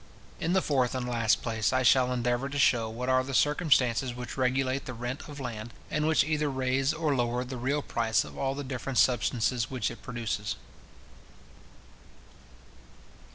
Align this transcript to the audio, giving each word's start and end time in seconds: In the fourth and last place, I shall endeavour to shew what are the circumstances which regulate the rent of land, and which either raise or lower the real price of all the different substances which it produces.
In 0.39 0.53
the 0.53 0.63
fourth 0.63 0.95
and 0.95 1.07
last 1.07 1.43
place, 1.43 1.71
I 1.71 1.83
shall 1.83 2.11
endeavour 2.11 2.49
to 2.49 2.57
shew 2.57 2.89
what 2.89 3.07
are 3.07 3.23
the 3.23 3.35
circumstances 3.35 4.15
which 4.15 4.35
regulate 4.35 4.85
the 4.85 4.95
rent 4.95 5.29
of 5.29 5.39
land, 5.39 5.75
and 5.91 6.07
which 6.07 6.23
either 6.23 6.49
raise 6.49 6.91
or 6.91 7.13
lower 7.15 7.43
the 7.43 7.57
real 7.57 7.83
price 7.83 8.23
of 8.23 8.35
all 8.35 8.55
the 8.55 8.63
different 8.63 8.97
substances 8.97 9.69
which 9.69 9.91
it 9.91 10.01
produces. 10.01 10.55